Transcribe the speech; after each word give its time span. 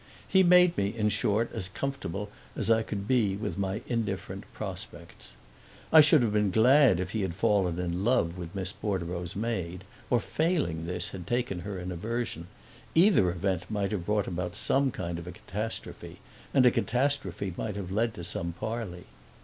He 0.27 0.41
made 0.41 0.75
me 0.79 0.87
in 0.97 1.09
short 1.09 1.51
as 1.53 1.69
comfortable 1.69 2.31
as 2.55 2.71
I 2.71 2.81
could 2.81 3.07
be 3.07 3.35
with 3.37 3.55
my 3.59 3.81
indifferent 3.85 4.51
prospects. 4.51 5.33
I 5.93 6.01
should 6.01 6.23
have 6.23 6.33
been 6.33 6.49
glad 6.49 6.99
if 6.99 7.11
he 7.11 7.21
had 7.21 7.35
fallen 7.35 7.77
in 7.77 8.03
love 8.03 8.35
with 8.35 8.55
Miss 8.55 8.73
Bordereau's 8.73 9.35
maid 9.35 9.83
or, 10.09 10.19
failing 10.19 10.87
this, 10.87 11.11
had 11.11 11.27
taken 11.27 11.59
her 11.59 11.77
in 11.77 11.91
aversion; 11.91 12.47
either 12.95 13.29
event 13.29 13.69
might 13.69 13.91
have 13.91 14.07
brought 14.07 14.25
about 14.25 14.55
some 14.55 14.89
kind 14.89 15.19
of 15.19 15.25
catastrophe, 15.31 16.17
and 16.51 16.65
a 16.65 16.71
catastrophe 16.71 17.53
might 17.55 17.75
have 17.75 17.91
led 17.91 18.15
to 18.15 18.23
some 18.23 18.53
parley. 18.59 19.03